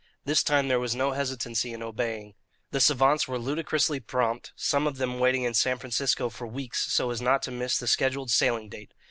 [0.25, 2.33] This time there was no hesitancy in obeying.
[2.71, 7.11] The savants were ludicrously prompt, some of them waiting in San Francisco for weeks so
[7.11, 8.95] as not to miss the scheduled sailing date.